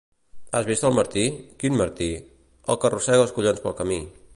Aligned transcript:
—Has 0.59 0.69
vist 0.69 0.87
al 0.89 0.95
Martí? 0.99 1.25
—Quin 1.65 1.77
Martí? 1.83 2.09
—El 2.17 2.81
que 2.83 2.91
arrossega 2.91 3.25
els 3.29 3.39
collons 3.41 3.67
pel 3.67 3.81
camí. 3.83 4.05